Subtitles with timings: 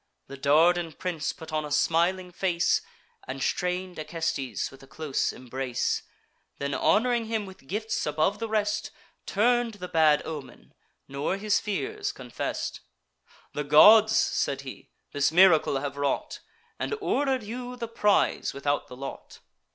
[0.25, 2.81] The Dardan prince put on a smiling face,
[3.27, 6.01] And strain'd Acestes with a close embrace;
[6.57, 8.89] Then, hon'ring him with gifts above the rest,
[9.27, 10.73] Turn'd the bad omen,
[11.07, 12.79] nor his fears confess'd.
[13.53, 16.39] "The gods," said he, "this miracle have wrought,
[16.79, 19.39] And order'd you the prize without the lot.